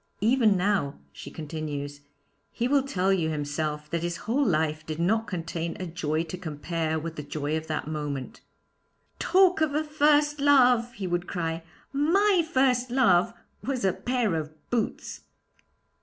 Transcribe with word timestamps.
Even 0.21 0.57
now,' 0.57 0.95
she 1.13 1.29
continues, 1.29 2.01
'he 2.51 2.67
will 2.67 2.81
tell 2.81 3.13
you 3.13 3.29
himself 3.29 3.87
that 3.91 4.01
his 4.01 4.17
whole 4.25 4.43
life 4.43 4.83
did 4.83 4.97
not 4.99 5.27
contain 5.27 5.77
a 5.79 5.85
joy 5.85 6.23
to 6.23 6.39
compare 6.39 6.97
with 6.97 7.17
the 7.17 7.21
joy 7.21 7.55
of 7.55 7.67
that 7.67 7.87
moment. 7.87 8.41
"Talk 9.19 9.61
of 9.61 9.75
a 9.75 9.83
first 9.83 10.39
love!" 10.39 10.93
he 10.93 11.05
would 11.05 11.27
cry; 11.27 11.61
"my 11.93 12.43
first 12.51 12.89
love 12.89 13.31
was 13.63 13.85
a 13.85 13.93
pair 13.93 14.33
of 14.33 14.51
boots."' 14.71 15.21